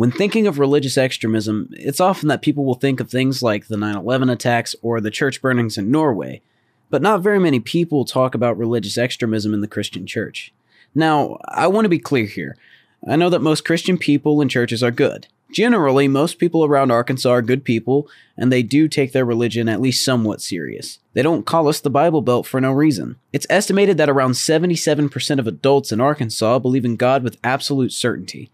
When 0.00 0.10
thinking 0.10 0.46
of 0.46 0.58
religious 0.58 0.96
extremism, 0.96 1.68
it's 1.72 2.00
often 2.00 2.28
that 2.28 2.40
people 2.40 2.64
will 2.64 2.72
think 2.72 3.00
of 3.00 3.10
things 3.10 3.42
like 3.42 3.66
the 3.66 3.76
9 3.76 3.96
11 3.96 4.30
attacks 4.30 4.74
or 4.80 4.98
the 4.98 5.10
church 5.10 5.42
burnings 5.42 5.76
in 5.76 5.90
Norway, 5.90 6.40
but 6.88 7.02
not 7.02 7.20
very 7.20 7.38
many 7.38 7.60
people 7.60 8.06
talk 8.06 8.34
about 8.34 8.56
religious 8.56 8.96
extremism 8.96 9.52
in 9.52 9.60
the 9.60 9.68
Christian 9.68 10.06
church. 10.06 10.54
Now, 10.94 11.36
I 11.46 11.66
want 11.66 11.84
to 11.84 11.90
be 11.90 11.98
clear 11.98 12.24
here. 12.24 12.56
I 13.06 13.16
know 13.16 13.28
that 13.28 13.42
most 13.42 13.66
Christian 13.66 13.98
people 13.98 14.40
and 14.40 14.50
churches 14.50 14.82
are 14.82 14.90
good. 14.90 15.26
Generally, 15.52 16.08
most 16.08 16.38
people 16.38 16.64
around 16.64 16.90
Arkansas 16.90 17.28
are 17.28 17.42
good 17.42 17.62
people, 17.62 18.08
and 18.38 18.50
they 18.50 18.62
do 18.62 18.88
take 18.88 19.12
their 19.12 19.26
religion 19.26 19.68
at 19.68 19.82
least 19.82 20.02
somewhat 20.02 20.40
serious. 20.40 20.98
They 21.12 21.20
don't 21.20 21.44
call 21.44 21.68
us 21.68 21.78
the 21.78 21.90
Bible 21.90 22.22
Belt 22.22 22.46
for 22.46 22.58
no 22.58 22.72
reason. 22.72 23.16
It's 23.34 23.46
estimated 23.50 23.98
that 23.98 24.08
around 24.08 24.32
77% 24.32 25.38
of 25.38 25.46
adults 25.46 25.92
in 25.92 26.00
Arkansas 26.00 26.58
believe 26.60 26.86
in 26.86 26.96
God 26.96 27.22
with 27.22 27.36
absolute 27.44 27.92
certainty, 27.92 28.50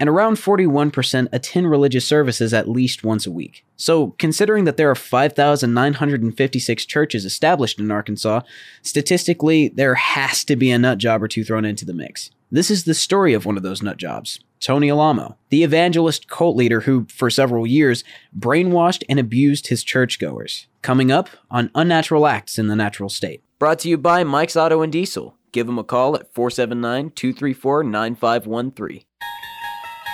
and 0.00 0.08
around 0.08 0.36
41% 0.36 1.28
attend 1.30 1.70
religious 1.70 2.06
services 2.06 2.54
at 2.54 2.68
least 2.68 3.04
once 3.04 3.26
a 3.26 3.30
week. 3.30 3.64
So, 3.76 4.08
considering 4.18 4.64
that 4.64 4.78
there 4.78 4.90
are 4.90 4.94
5,956 4.94 6.86
churches 6.86 7.24
established 7.26 7.78
in 7.78 7.90
Arkansas, 7.90 8.40
statistically, 8.82 9.68
there 9.68 9.94
has 9.94 10.42
to 10.44 10.56
be 10.56 10.70
a 10.70 10.78
nut 10.78 10.98
job 10.98 11.22
or 11.22 11.28
two 11.28 11.44
thrown 11.44 11.66
into 11.66 11.84
the 11.84 11.92
mix. 11.92 12.30
This 12.50 12.70
is 12.70 12.84
the 12.84 12.94
story 12.94 13.34
of 13.34 13.44
one 13.44 13.58
of 13.58 13.62
those 13.62 13.82
nut 13.82 13.98
jobs. 13.98 14.40
Tony 14.58 14.90
Alamo, 14.90 15.36
the 15.50 15.62
evangelist 15.62 16.28
cult 16.28 16.56
leader 16.56 16.80
who, 16.80 17.06
for 17.08 17.30
several 17.30 17.66
years, 17.66 18.02
brainwashed 18.36 19.02
and 19.08 19.18
abused 19.18 19.68
his 19.68 19.84
churchgoers. 19.84 20.66
Coming 20.82 21.10
up 21.12 21.28
on 21.50 21.70
Unnatural 21.74 22.26
Acts 22.26 22.58
in 22.58 22.66
the 22.66 22.76
Natural 22.76 23.08
State. 23.08 23.42
Brought 23.58 23.78
to 23.80 23.88
you 23.88 23.98
by 23.98 24.24
Mike's 24.24 24.56
Auto 24.56 24.82
and 24.82 24.92
Diesel. 24.92 25.36
Give 25.52 25.66
them 25.66 25.78
a 25.78 25.84
call 25.84 26.14
at 26.14 26.32
479 26.34 27.10
234 27.10 27.84
9513. 27.84 29.02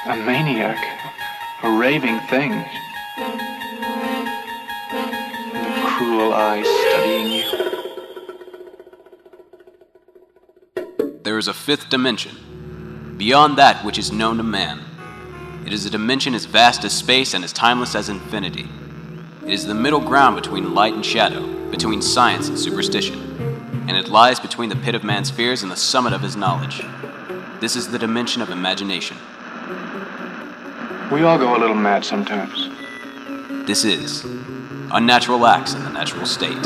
A 0.09 0.15
maniac. 0.15 0.79
A 1.65 1.71
raving 1.71 2.21
thing. 2.31 2.65
The 5.53 5.83
cruel 5.85 6.33
eyes 6.33 6.65
studying 6.65 7.33
you. 7.33 7.43
There 11.25 11.39
is 11.39 11.49
a 11.49 11.53
fifth 11.53 11.89
dimension, 11.89 13.15
beyond 13.19 13.59
that 13.59 13.85
which 13.85 13.99
is 13.99 14.13
known 14.13 14.37
to 14.37 14.45
man. 14.45 14.81
It 15.67 15.73
is 15.73 15.87
a 15.87 15.91
dimension 15.91 16.37
as 16.37 16.45
vast 16.45 16.85
as 16.85 16.93
space 16.93 17.35
and 17.35 17.43
as 17.43 17.53
timeless 17.53 17.97
as 17.97 18.09
infinity. 18.09 18.69
It 19.43 19.51
is 19.51 19.67
the 19.67 19.75
middle 19.75 19.99
ground 19.99 20.37
between 20.37 20.73
light 20.73 20.95
and 20.95 21.05
shadow, 21.05 21.45
between 21.73 22.01
science 22.01 22.49
and 22.49 22.57
superstition, 22.57 23.85
and 23.89 23.97
it 23.97 24.07
lies 24.07 24.39
between 24.39 24.69
the 24.69 24.77
pit 24.77 24.95
of 24.95 25.03
man's 25.03 25.31
fears 25.31 25.65
and 25.65 25.73
the 25.73 25.77
summit 25.77 26.13
of 26.13 26.23
his 26.23 26.37
knowledge. 26.37 26.81
This 27.59 27.75
is 27.75 27.89
the 27.89 27.99
dimension 27.99 28.41
of 28.41 28.51
imagination. 28.51 29.17
We 29.67 31.23
all 31.23 31.39
go 31.39 31.57
a 31.57 31.59
little 31.59 31.75
mad 31.75 32.05
sometimes. 32.05 32.69
This 33.67 33.85
is 33.85 34.25
Unnatural 34.93 35.45
Acts 35.45 35.75
in 35.75 35.83
the 35.83 35.91
Natural 35.91 36.25
State. 36.25 36.63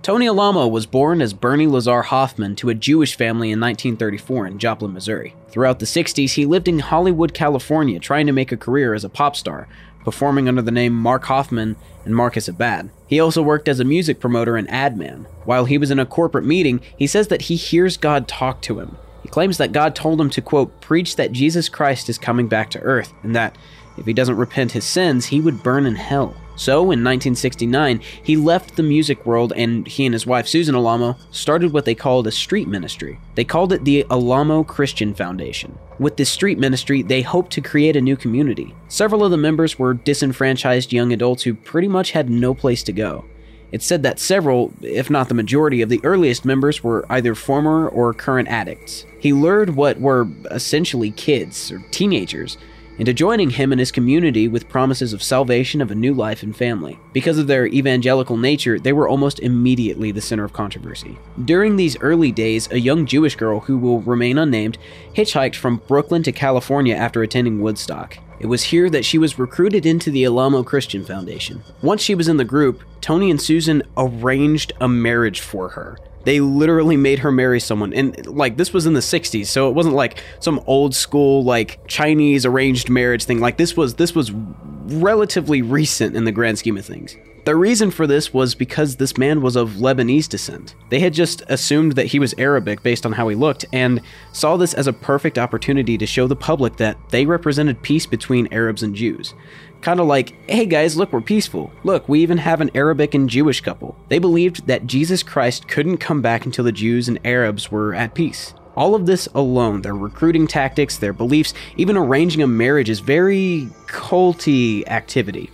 Tony 0.00 0.26
Alamo 0.26 0.66
was 0.66 0.86
born 0.86 1.20
as 1.20 1.32
Bernie 1.32 1.66
Lazar 1.66 2.02
Hoffman 2.02 2.56
to 2.56 2.68
a 2.68 2.74
Jewish 2.74 3.16
family 3.16 3.50
in 3.50 3.60
1934 3.60 4.46
in 4.46 4.58
Joplin, 4.58 4.92
Missouri. 4.92 5.34
Throughout 5.48 5.78
the 5.78 5.86
60s, 5.86 6.34
he 6.34 6.44
lived 6.44 6.68
in 6.68 6.78
Hollywood, 6.78 7.32
California, 7.34 7.98
trying 7.98 8.26
to 8.26 8.32
make 8.32 8.52
a 8.52 8.56
career 8.56 8.92
as 8.92 9.04
a 9.04 9.08
pop 9.08 9.34
star, 9.34 9.66
performing 10.04 10.48
under 10.48 10.62
the 10.62 10.70
name 10.70 10.94
Mark 10.94 11.24
Hoffman 11.24 11.76
and 12.04 12.14
Marcus 12.14 12.48
Abad. 12.48 12.90
He 13.06 13.18
also 13.18 13.42
worked 13.42 13.68
as 13.68 13.80
a 13.80 13.84
music 13.84 14.20
promoter 14.20 14.56
and 14.56 14.70
ad 14.70 14.96
man. 14.96 15.26
While 15.44 15.64
he 15.64 15.78
was 15.78 15.90
in 15.90 15.98
a 15.98 16.06
corporate 16.06 16.44
meeting, 16.44 16.80
he 16.96 17.06
says 17.06 17.28
that 17.28 17.42
he 17.42 17.56
hears 17.56 17.96
God 17.96 18.28
talk 18.28 18.60
to 18.62 18.80
him. 18.80 18.96
He 19.22 19.28
claims 19.28 19.58
that 19.58 19.72
God 19.72 19.94
told 19.94 20.20
him 20.20 20.30
to, 20.30 20.42
quote, 20.42 20.80
preach 20.80 21.16
that 21.16 21.32
Jesus 21.32 21.68
Christ 21.68 22.08
is 22.08 22.18
coming 22.18 22.46
back 22.46 22.70
to 22.70 22.80
earth, 22.80 23.12
and 23.22 23.34
that 23.34 23.56
if 23.96 24.06
he 24.06 24.12
doesn't 24.12 24.36
repent 24.36 24.72
his 24.72 24.84
sins, 24.84 25.26
he 25.26 25.40
would 25.40 25.62
burn 25.62 25.86
in 25.86 25.96
hell. 25.96 26.36
So, 26.56 26.78
in 26.82 27.02
1969, 27.02 28.00
he 28.22 28.36
left 28.36 28.76
the 28.76 28.82
music 28.82 29.26
world 29.26 29.52
and 29.56 29.86
he 29.86 30.06
and 30.06 30.12
his 30.12 30.26
wife 30.26 30.46
Susan 30.46 30.74
Alamo 30.74 31.16
started 31.30 31.72
what 31.72 31.84
they 31.84 31.94
called 31.94 32.26
a 32.26 32.32
street 32.32 32.68
ministry. 32.68 33.18
They 33.34 33.44
called 33.44 33.72
it 33.72 33.84
the 33.84 34.06
Alamo 34.10 34.62
Christian 34.62 35.14
Foundation. 35.14 35.76
With 35.98 36.16
this 36.16 36.30
street 36.30 36.58
ministry, 36.58 37.02
they 37.02 37.22
hoped 37.22 37.52
to 37.52 37.60
create 37.60 37.96
a 37.96 38.00
new 38.00 38.16
community. 38.16 38.74
Several 38.88 39.24
of 39.24 39.30
the 39.30 39.36
members 39.36 39.78
were 39.78 39.94
disenfranchised 39.94 40.92
young 40.92 41.12
adults 41.12 41.42
who 41.42 41.54
pretty 41.54 41.88
much 41.88 42.12
had 42.12 42.30
no 42.30 42.54
place 42.54 42.82
to 42.84 42.92
go. 42.92 43.24
It's 43.72 43.84
said 43.86 44.04
that 44.04 44.20
several, 44.20 44.72
if 44.82 45.10
not 45.10 45.28
the 45.28 45.34
majority, 45.34 45.82
of 45.82 45.88
the 45.88 46.00
earliest 46.04 46.44
members 46.44 46.84
were 46.84 47.04
either 47.10 47.34
former 47.34 47.88
or 47.88 48.14
current 48.14 48.46
addicts. 48.46 49.04
He 49.18 49.32
lured 49.32 49.70
what 49.74 50.00
were 50.00 50.28
essentially 50.52 51.10
kids 51.10 51.72
or 51.72 51.80
teenagers 51.90 52.56
into 52.98 53.12
joining 53.12 53.50
him 53.50 53.72
and 53.72 53.78
his 53.78 53.92
community 53.92 54.48
with 54.48 54.68
promises 54.68 55.12
of 55.12 55.22
salvation 55.22 55.80
of 55.80 55.90
a 55.90 55.94
new 55.94 56.14
life 56.14 56.42
and 56.42 56.56
family. 56.56 56.98
Because 57.12 57.38
of 57.38 57.46
their 57.46 57.66
evangelical 57.66 58.36
nature, 58.36 58.78
they 58.78 58.92
were 58.92 59.08
almost 59.08 59.40
immediately 59.40 60.12
the 60.12 60.20
center 60.20 60.44
of 60.44 60.52
controversy. 60.52 61.18
During 61.44 61.76
these 61.76 61.98
early 62.00 62.32
days, 62.32 62.70
a 62.70 62.80
young 62.80 63.06
Jewish 63.06 63.36
girl 63.36 63.60
who 63.60 63.78
will 63.78 64.00
remain 64.02 64.38
unnamed 64.38 64.78
hitchhiked 65.14 65.56
from 65.56 65.82
Brooklyn 65.88 66.22
to 66.22 66.32
California 66.32 66.94
after 66.94 67.22
attending 67.22 67.60
Woodstock. 67.60 68.18
It 68.40 68.46
was 68.46 68.64
here 68.64 68.90
that 68.90 69.04
she 69.04 69.16
was 69.16 69.38
recruited 69.38 69.86
into 69.86 70.10
the 70.10 70.24
Alamo 70.24 70.62
Christian 70.62 71.04
Foundation. 71.04 71.62
Once 71.82 72.02
she 72.02 72.14
was 72.14 72.28
in 72.28 72.36
the 72.36 72.44
group, 72.44 72.82
Tony 73.00 73.30
and 73.30 73.40
Susan 73.40 73.82
arranged 73.96 74.72
a 74.80 74.88
marriage 74.88 75.40
for 75.40 75.70
her. 75.70 75.98
They 76.24 76.40
literally 76.40 76.96
made 76.96 77.20
her 77.20 77.30
marry 77.30 77.60
someone. 77.60 77.92
And 77.92 78.26
like 78.26 78.56
this 78.56 78.72
was 78.72 78.86
in 78.86 78.94
the 78.94 79.00
60s, 79.00 79.46
so 79.46 79.68
it 79.68 79.74
wasn't 79.74 79.94
like 79.94 80.22
some 80.40 80.60
old 80.66 80.94
school 80.94 81.44
like 81.44 81.86
Chinese 81.86 82.46
arranged 82.46 82.88
marriage 82.88 83.24
thing. 83.24 83.40
Like 83.40 83.56
this 83.56 83.76
was 83.76 83.94
this 83.94 84.14
was 84.14 84.32
relatively 84.32 85.62
recent 85.62 86.16
in 86.16 86.24
the 86.24 86.32
grand 86.32 86.58
scheme 86.58 86.76
of 86.76 86.84
things. 86.84 87.16
The 87.44 87.54
reason 87.54 87.90
for 87.90 88.06
this 88.06 88.32
was 88.32 88.54
because 88.54 88.96
this 88.96 89.18
man 89.18 89.42
was 89.42 89.54
of 89.54 89.72
Lebanese 89.72 90.30
descent. 90.30 90.74
They 90.88 91.00
had 91.00 91.12
just 91.12 91.42
assumed 91.48 91.92
that 91.92 92.06
he 92.06 92.18
was 92.18 92.34
Arabic 92.38 92.82
based 92.82 93.04
on 93.04 93.12
how 93.12 93.28
he 93.28 93.36
looked 93.36 93.66
and 93.70 94.00
saw 94.32 94.56
this 94.56 94.72
as 94.72 94.86
a 94.86 94.94
perfect 94.94 95.38
opportunity 95.38 95.98
to 95.98 96.06
show 96.06 96.26
the 96.26 96.36
public 96.36 96.78
that 96.78 96.96
they 97.10 97.26
represented 97.26 97.82
peace 97.82 98.06
between 98.06 98.50
Arabs 98.50 98.82
and 98.82 98.94
Jews. 98.94 99.34
Kind 99.82 100.00
of 100.00 100.06
like, 100.06 100.34
hey 100.48 100.64
guys, 100.64 100.96
look, 100.96 101.12
we're 101.12 101.20
peaceful. 101.20 101.70
Look, 101.82 102.08
we 102.08 102.20
even 102.20 102.38
have 102.38 102.62
an 102.62 102.70
Arabic 102.74 103.12
and 103.12 103.28
Jewish 103.28 103.60
couple. 103.60 103.94
They 104.08 104.18
believed 104.18 104.66
that 104.66 104.86
Jesus 104.86 105.22
Christ 105.22 105.68
couldn't 105.68 105.98
come 105.98 106.22
back 106.22 106.46
until 106.46 106.64
the 106.64 106.72
Jews 106.72 107.08
and 107.08 107.20
Arabs 107.26 107.70
were 107.70 107.94
at 107.94 108.14
peace. 108.14 108.54
All 108.74 108.94
of 108.94 109.04
this 109.04 109.28
alone, 109.34 109.82
their 109.82 109.94
recruiting 109.94 110.46
tactics, 110.46 110.96
their 110.96 111.12
beliefs, 111.12 111.52
even 111.76 111.98
arranging 111.98 112.40
a 112.40 112.46
marriage 112.46 112.88
is 112.88 113.00
very 113.00 113.68
culty 113.86 114.88
activity. 114.88 115.50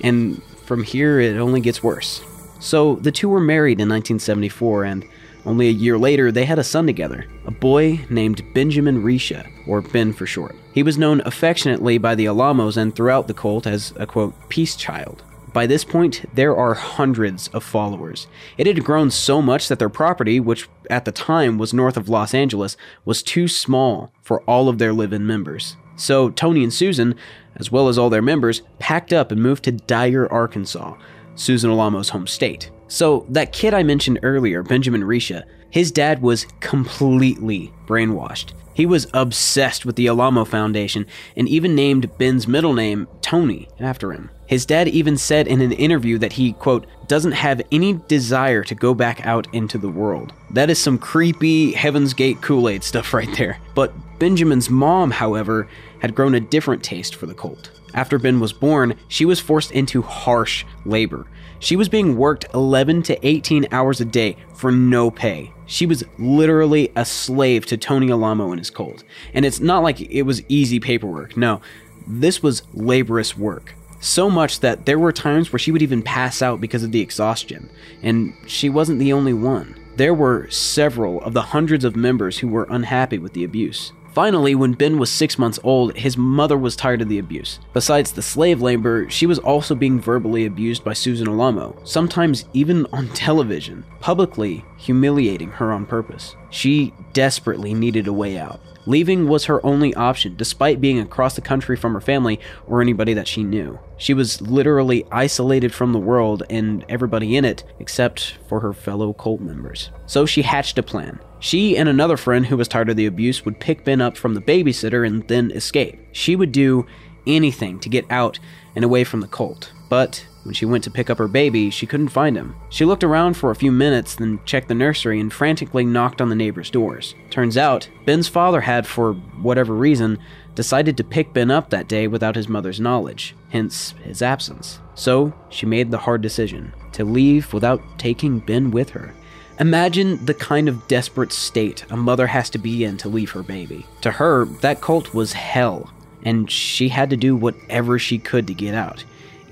And 0.00 0.40
from 0.64 0.82
here, 0.82 1.20
it 1.20 1.36
only 1.36 1.60
gets 1.60 1.82
worse. 1.82 2.22
So 2.60 2.96
the 2.96 3.12
two 3.12 3.28
were 3.28 3.40
married 3.40 3.80
in 3.80 3.88
1974, 3.88 4.84
and 4.84 5.04
only 5.44 5.68
a 5.68 5.72
year 5.72 5.98
later, 5.98 6.32
they 6.32 6.46
had 6.46 6.58
a 6.58 6.64
son 6.64 6.86
together, 6.86 7.26
a 7.44 7.50
boy 7.50 8.00
named 8.08 8.42
Benjamin 8.54 9.02
Risha, 9.02 9.46
or 9.66 9.82
Ben 9.82 10.12
for 10.12 10.26
short. 10.26 10.56
He 10.72 10.82
was 10.82 10.96
known 10.96 11.20
affectionately 11.26 11.98
by 11.98 12.14
the 12.14 12.26
Alamos 12.26 12.76
and 12.76 12.96
throughout 12.96 13.28
the 13.28 13.34
cult 13.34 13.66
as 13.66 13.92
a 13.96 14.06
quote, 14.06 14.34
peace 14.48 14.74
child. 14.76 15.22
By 15.52 15.66
this 15.66 15.84
point, 15.84 16.24
there 16.34 16.56
are 16.56 16.74
hundreds 16.74 17.46
of 17.48 17.62
followers. 17.62 18.26
It 18.58 18.66
had 18.66 18.82
grown 18.82 19.10
so 19.10 19.40
much 19.40 19.68
that 19.68 19.78
their 19.78 19.88
property, 19.88 20.40
which 20.40 20.68
at 20.90 21.04
the 21.04 21.12
time 21.12 21.58
was 21.58 21.72
north 21.72 21.96
of 21.96 22.08
Los 22.08 22.34
Angeles, 22.34 22.76
was 23.04 23.22
too 23.22 23.46
small 23.46 24.12
for 24.20 24.42
all 24.42 24.68
of 24.68 24.78
their 24.78 24.92
live 24.92 25.12
in 25.12 25.24
members. 25.26 25.76
So 25.96 26.30
Tony 26.30 26.62
and 26.62 26.72
Susan, 26.72 27.14
as 27.56 27.70
well 27.70 27.88
as 27.88 27.98
all 27.98 28.10
their 28.10 28.22
members, 28.22 28.62
packed 28.78 29.12
up 29.12 29.30
and 29.30 29.42
moved 29.42 29.64
to 29.64 29.72
Dyer, 29.72 30.30
Arkansas, 30.30 30.96
Susan 31.34 31.70
Alamo's 31.70 32.10
home 32.10 32.26
state. 32.26 32.70
So, 32.88 33.26
that 33.30 33.52
kid 33.52 33.74
I 33.74 33.82
mentioned 33.82 34.20
earlier, 34.22 34.62
Benjamin 34.62 35.02
Risha, 35.02 35.44
his 35.70 35.90
dad 35.90 36.22
was 36.22 36.46
completely 36.60 37.72
brainwashed. 37.86 38.52
He 38.74 38.86
was 38.86 39.06
obsessed 39.14 39.86
with 39.86 39.96
the 39.96 40.08
Alamo 40.08 40.44
Foundation 40.44 41.06
and 41.36 41.48
even 41.48 41.74
named 41.74 42.16
Ben's 42.18 42.48
middle 42.48 42.74
name 42.74 43.06
Tony 43.22 43.68
after 43.78 44.12
him. 44.12 44.30
His 44.46 44.66
dad 44.66 44.88
even 44.88 45.16
said 45.16 45.46
in 45.46 45.60
an 45.60 45.72
interview 45.72 46.18
that 46.18 46.34
he, 46.34 46.52
quote, 46.52 46.86
doesn't 47.06 47.32
have 47.32 47.62
any 47.72 47.94
desire 48.08 48.62
to 48.64 48.74
go 48.74 48.92
back 48.92 49.24
out 49.24 49.46
into 49.54 49.78
the 49.78 49.88
world. 49.88 50.32
That 50.50 50.70
is 50.70 50.78
some 50.78 50.98
creepy 50.98 51.72
Heaven's 51.72 52.14
Gate 52.14 52.42
Kool 52.42 52.68
Aid 52.68 52.84
stuff 52.84 53.14
right 53.14 53.32
there. 53.36 53.58
But 53.74 53.92
Benjamin's 54.18 54.68
mom, 54.68 55.10
however, 55.12 55.68
had 56.00 56.14
grown 56.14 56.34
a 56.34 56.40
different 56.40 56.82
taste 56.82 57.14
for 57.14 57.26
the 57.26 57.34
cult. 57.34 57.70
After 57.94 58.18
Ben 58.18 58.40
was 58.40 58.52
born, 58.52 58.96
she 59.08 59.24
was 59.24 59.38
forced 59.38 59.70
into 59.70 60.02
harsh 60.02 60.64
labor. 60.84 61.26
She 61.58 61.76
was 61.76 61.88
being 61.88 62.16
worked 62.16 62.46
11 62.52 63.02
to 63.04 63.26
18 63.26 63.68
hours 63.70 64.00
a 64.00 64.04
day 64.04 64.36
for 64.54 64.70
no 64.70 65.10
pay. 65.10 65.52
She 65.66 65.86
was 65.86 66.04
literally 66.18 66.92
a 66.94 67.04
slave 67.04 67.66
to 67.66 67.76
Tony 67.76 68.10
Alamo 68.10 68.50
and 68.50 68.60
his 68.60 68.70
cult. 68.70 69.04
And 69.32 69.44
it's 69.44 69.60
not 69.60 69.82
like 69.82 70.00
it 70.00 70.22
was 70.22 70.42
easy 70.48 70.80
paperwork. 70.80 71.36
No, 71.36 71.60
this 72.06 72.42
was 72.42 72.62
laborious 72.74 73.36
work. 73.36 73.74
So 74.00 74.28
much 74.28 74.60
that 74.60 74.84
there 74.84 74.98
were 74.98 75.12
times 75.12 75.52
where 75.52 75.58
she 75.58 75.72
would 75.72 75.80
even 75.80 76.02
pass 76.02 76.42
out 76.42 76.60
because 76.60 76.82
of 76.82 76.92
the 76.92 77.00
exhaustion. 77.00 77.70
And 78.02 78.34
she 78.46 78.68
wasn't 78.68 78.98
the 78.98 79.14
only 79.14 79.32
one. 79.32 79.80
There 79.96 80.12
were 80.12 80.50
several 80.50 81.22
of 81.22 81.32
the 81.32 81.40
hundreds 81.40 81.84
of 81.84 81.96
members 81.96 82.38
who 82.38 82.48
were 82.48 82.66
unhappy 82.68 83.18
with 83.18 83.32
the 83.32 83.44
abuse. 83.44 83.92
Finally, 84.14 84.54
when 84.54 84.74
Ben 84.74 84.96
was 85.00 85.10
six 85.10 85.40
months 85.40 85.58
old, 85.64 85.96
his 85.96 86.16
mother 86.16 86.56
was 86.56 86.76
tired 86.76 87.02
of 87.02 87.08
the 87.08 87.18
abuse. 87.18 87.58
Besides 87.72 88.12
the 88.12 88.22
slave 88.22 88.62
labor, 88.62 89.10
she 89.10 89.26
was 89.26 89.40
also 89.40 89.74
being 89.74 90.00
verbally 90.00 90.46
abused 90.46 90.84
by 90.84 90.92
Susan 90.92 91.26
Alamo, 91.26 91.76
sometimes 91.82 92.44
even 92.52 92.86
on 92.92 93.08
television, 93.08 93.84
publicly 93.98 94.64
humiliating 94.78 95.50
her 95.50 95.72
on 95.72 95.84
purpose. 95.84 96.36
She 96.50 96.94
desperately 97.12 97.74
needed 97.74 98.06
a 98.06 98.12
way 98.12 98.38
out. 98.38 98.60
Leaving 98.86 99.26
was 99.26 99.46
her 99.46 99.64
only 99.66 99.92
option, 99.94 100.36
despite 100.36 100.80
being 100.80 101.00
across 101.00 101.34
the 101.34 101.40
country 101.40 101.74
from 101.74 101.94
her 101.94 102.00
family 102.00 102.38
or 102.68 102.80
anybody 102.80 103.14
that 103.14 103.26
she 103.26 103.42
knew. 103.42 103.80
She 103.96 104.14
was 104.14 104.40
literally 104.40 105.04
isolated 105.10 105.74
from 105.74 105.92
the 105.92 105.98
world 105.98 106.44
and 106.48 106.84
everybody 106.88 107.36
in 107.36 107.44
it, 107.44 107.64
except 107.80 108.36
for 108.48 108.60
her 108.60 108.72
fellow 108.72 109.12
cult 109.12 109.40
members. 109.40 109.90
So 110.06 110.24
she 110.24 110.42
hatched 110.42 110.78
a 110.78 110.84
plan. 110.84 111.18
She 111.44 111.76
and 111.76 111.90
another 111.90 112.16
friend 112.16 112.46
who 112.46 112.56
was 112.56 112.68
tired 112.68 112.88
of 112.88 112.96
the 112.96 113.04
abuse 113.04 113.44
would 113.44 113.60
pick 113.60 113.84
Ben 113.84 114.00
up 114.00 114.16
from 114.16 114.32
the 114.32 114.40
babysitter 114.40 115.06
and 115.06 115.28
then 115.28 115.50
escape. 115.50 115.98
She 116.10 116.36
would 116.36 116.52
do 116.52 116.86
anything 117.26 117.78
to 117.80 117.90
get 117.90 118.10
out 118.10 118.38
and 118.74 118.82
away 118.82 119.04
from 119.04 119.20
the 119.20 119.28
cult. 119.28 119.70
But 119.90 120.26
when 120.44 120.54
she 120.54 120.64
went 120.64 120.84
to 120.84 120.90
pick 120.90 121.10
up 121.10 121.18
her 121.18 121.28
baby, 121.28 121.68
she 121.68 121.84
couldn't 121.84 122.08
find 122.08 122.34
him. 122.34 122.56
She 122.70 122.86
looked 122.86 123.04
around 123.04 123.34
for 123.34 123.50
a 123.50 123.56
few 123.56 123.70
minutes, 123.70 124.14
then 124.14 124.40
checked 124.46 124.68
the 124.68 124.74
nursery 124.74 125.20
and 125.20 125.30
frantically 125.30 125.84
knocked 125.84 126.22
on 126.22 126.30
the 126.30 126.34
neighbors' 126.34 126.70
doors. 126.70 127.14
Turns 127.28 127.58
out, 127.58 127.90
Ben's 128.06 128.26
father 128.26 128.62
had, 128.62 128.86
for 128.86 129.12
whatever 129.12 129.74
reason, 129.74 130.18
decided 130.54 130.96
to 130.96 131.04
pick 131.04 131.34
Ben 131.34 131.50
up 131.50 131.68
that 131.68 131.88
day 131.88 132.06
without 132.06 132.36
his 132.36 132.48
mother's 132.48 132.80
knowledge, 132.80 133.36
hence 133.50 133.94
his 134.02 134.22
absence. 134.22 134.80
So, 134.94 135.34
she 135.50 135.66
made 135.66 135.90
the 135.90 135.98
hard 135.98 136.22
decision 136.22 136.72
to 136.92 137.04
leave 137.04 137.52
without 137.52 137.82
taking 137.98 138.38
Ben 138.38 138.70
with 138.70 138.88
her. 138.90 139.12
Imagine 139.60 140.24
the 140.24 140.34
kind 140.34 140.68
of 140.68 140.88
desperate 140.88 141.32
state 141.32 141.84
a 141.90 141.96
mother 141.96 142.26
has 142.26 142.50
to 142.50 142.58
be 142.58 142.84
in 142.84 142.96
to 142.98 143.08
leave 143.08 143.30
her 143.30 143.42
baby. 143.42 143.86
To 144.00 144.10
her, 144.10 144.46
that 144.46 144.80
cult 144.80 145.14
was 145.14 145.32
hell, 145.32 145.92
and 146.22 146.50
she 146.50 146.88
had 146.88 147.10
to 147.10 147.16
do 147.16 147.36
whatever 147.36 147.98
she 147.98 148.18
could 148.18 148.46
to 148.48 148.54
get 148.54 148.74
out 148.74 149.04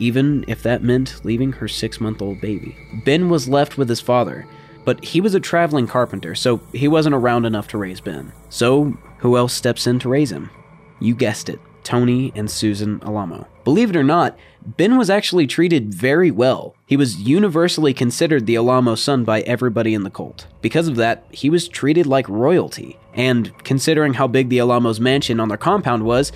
even 0.02 0.44
if 0.48 0.62
that 0.62 0.82
meant 0.82 1.24
leaving 1.24 1.52
her 1.52 1.68
six 1.68 2.00
month 2.00 2.20
old 2.20 2.40
baby. 2.40 2.76
Ben 3.04 3.28
was 3.28 3.48
left 3.48 3.78
with 3.78 3.88
his 3.88 4.00
father, 4.00 4.46
but 4.84 5.04
he 5.04 5.20
was 5.20 5.34
a 5.34 5.40
traveling 5.40 5.86
carpenter, 5.86 6.34
so 6.34 6.60
he 6.72 6.88
wasn't 6.88 7.14
around 7.14 7.44
enough 7.44 7.68
to 7.68 7.78
raise 7.78 8.00
Ben. 8.00 8.32
So, 8.48 8.96
who 9.18 9.36
else 9.36 9.52
steps 9.52 9.86
in 9.86 10.00
to 10.00 10.08
raise 10.08 10.32
him? 10.32 10.50
You 10.98 11.14
guessed 11.14 11.48
it 11.48 11.60
Tony 11.84 12.32
and 12.34 12.50
Susan 12.50 13.00
Alamo. 13.02 13.46
Believe 13.64 13.90
it 13.90 13.96
or 13.96 14.02
not, 14.02 14.36
Ben 14.64 14.96
was 14.96 15.10
actually 15.10 15.46
treated 15.46 15.94
very 15.94 16.30
well. 16.30 16.74
He 16.86 16.96
was 16.96 17.20
universally 17.20 17.94
considered 17.94 18.46
the 18.46 18.56
Alamo 18.56 18.94
son 18.94 19.24
by 19.24 19.42
everybody 19.42 19.94
in 19.94 20.02
the 20.02 20.10
cult. 20.10 20.46
Because 20.60 20.88
of 20.88 20.96
that, 20.96 21.24
he 21.30 21.50
was 21.50 21.68
treated 21.68 22.06
like 22.06 22.28
royalty. 22.28 22.98
And 23.14 23.52
considering 23.64 24.14
how 24.14 24.26
big 24.26 24.48
the 24.48 24.58
Alamo's 24.60 25.00
mansion 25.00 25.40
on 25.40 25.48
their 25.48 25.58
compound 25.58 26.04
was, 26.04 26.32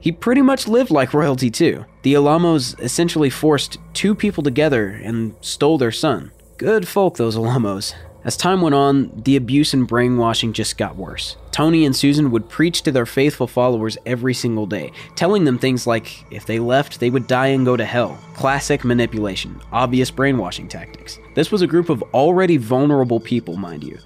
he 0.00 0.12
pretty 0.12 0.42
much 0.42 0.66
lived 0.66 0.90
like 0.90 1.12
royalty 1.12 1.50
too. 1.50 1.84
The 2.02 2.14
Alamos 2.14 2.74
essentially 2.78 3.30
forced 3.30 3.78
two 3.92 4.14
people 4.14 4.42
together 4.42 4.88
and 4.88 5.34
stole 5.40 5.76
their 5.76 5.92
son. 5.92 6.32
Good 6.56 6.88
folk, 6.88 7.16
those 7.16 7.36
Alamos. 7.36 7.94
As 8.22 8.36
time 8.36 8.60
went 8.60 8.74
on, 8.74 9.10
the 9.24 9.36
abuse 9.36 9.72
and 9.72 9.88
brainwashing 9.88 10.52
just 10.52 10.76
got 10.76 10.94
worse. 10.94 11.36
Tony 11.52 11.86
and 11.86 11.96
Susan 11.96 12.30
would 12.30 12.50
preach 12.50 12.82
to 12.82 12.92
their 12.92 13.06
faithful 13.06 13.46
followers 13.46 13.96
every 14.04 14.34
single 14.34 14.66
day, 14.66 14.92
telling 15.16 15.44
them 15.44 15.58
things 15.58 15.86
like 15.86 16.26
if 16.30 16.44
they 16.44 16.58
left, 16.58 17.00
they 17.00 17.08
would 17.08 17.26
die 17.26 17.46
and 17.46 17.64
go 17.64 17.78
to 17.78 17.84
hell. 17.84 18.18
Classic 18.34 18.84
manipulation, 18.84 19.58
obvious 19.72 20.10
brainwashing 20.10 20.68
tactics. 20.68 21.18
This 21.34 21.50
was 21.50 21.62
a 21.62 21.66
group 21.66 21.88
of 21.88 22.02
already 22.12 22.58
vulnerable 22.58 23.20
people, 23.20 23.56
mind 23.56 23.82
you. 23.82 23.98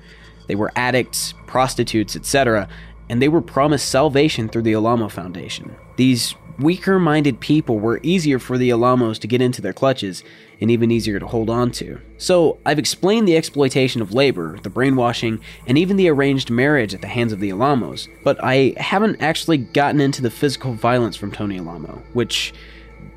They 0.46 0.55
were 0.55 0.70
addicts, 0.76 1.34
prostitutes, 1.46 2.14
etc., 2.14 2.69
and 3.08 3.20
they 3.20 3.28
were 3.28 3.40
promised 3.40 3.88
salvation 3.88 4.48
through 4.48 4.62
the 4.62 4.74
Alamo 4.74 5.08
Foundation. 5.08 5.76
These 5.96 6.34
weaker 6.58 6.98
minded 6.98 7.40
people 7.40 7.78
were 7.78 8.00
easier 8.02 8.38
for 8.38 8.56
the 8.56 8.70
Alamos 8.70 9.18
to 9.18 9.26
get 9.26 9.42
into 9.42 9.60
their 9.60 9.72
clutches 9.72 10.22
and 10.60 10.70
even 10.70 10.90
easier 10.90 11.18
to 11.18 11.26
hold 11.26 11.50
on 11.50 11.70
to. 11.72 12.00
So, 12.16 12.58
I've 12.64 12.78
explained 12.78 13.26
the 13.26 13.36
exploitation 13.36 14.00
of 14.00 14.14
labor, 14.14 14.58
the 14.62 14.70
brainwashing, 14.70 15.40
and 15.66 15.76
even 15.76 15.96
the 15.96 16.08
arranged 16.08 16.50
marriage 16.50 16.94
at 16.94 17.00
the 17.00 17.08
hands 17.08 17.32
of 17.32 17.40
the 17.40 17.50
Alamos, 17.50 18.08
but 18.22 18.42
I 18.42 18.74
haven't 18.76 19.20
actually 19.20 19.58
gotten 19.58 20.00
into 20.00 20.22
the 20.22 20.30
physical 20.30 20.74
violence 20.74 21.16
from 21.16 21.32
Tony 21.32 21.58
Alamo, 21.58 22.02
which 22.12 22.54